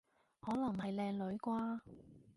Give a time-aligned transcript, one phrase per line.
[0.41, 1.79] 可能唔係靚女啩？